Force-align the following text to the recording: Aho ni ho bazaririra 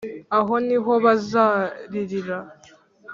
Aho 0.37 0.53
ni 0.67 0.77
ho 0.83 0.91
bazaririra 1.05 2.37